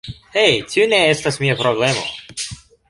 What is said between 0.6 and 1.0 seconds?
tio